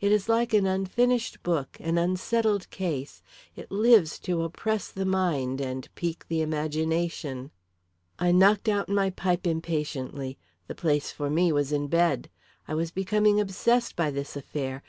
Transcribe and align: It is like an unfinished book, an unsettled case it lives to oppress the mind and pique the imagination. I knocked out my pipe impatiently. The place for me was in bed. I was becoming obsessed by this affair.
It 0.00 0.12
is 0.12 0.30
like 0.30 0.54
an 0.54 0.64
unfinished 0.64 1.42
book, 1.42 1.76
an 1.80 1.98
unsettled 1.98 2.70
case 2.70 3.20
it 3.54 3.70
lives 3.70 4.18
to 4.20 4.42
oppress 4.42 4.88
the 4.90 5.04
mind 5.04 5.60
and 5.60 5.86
pique 5.94 6.24
the 6.28 6.40
imagination. 6.40 7.50
I 8.18 8.32
knocked 8.32 8.70
out 8.70 8.88
my 8.88 9.10
pipe 9.10 9.46
impatiently. 9.46 10.38
The 10.68 10.74
place 10.74 11.12
for 11.12 11.28
me 11.28 11.52
was 11.52 11.70
in 11.70 11.88
bed. 11.88 12.30
I 12.66 12.74
was 12.74 12.90
becoming 12.90 13.40
obsessed 13.40 13.94
by 13.94 14.10
this 14.10 14.36
affair. 14.36 14.82